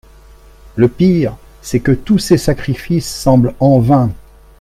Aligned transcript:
Le 0.77 0.87
pire, 0.87 1.37
c’est 1.61 1.79
que 1.81 1.91
tous 1.91 2.17
ces 2.17 2.39
sacrifices 2.39 3.05
semblent 3.07 3.53
en 3.59 3.77
vain. 3.79 4.09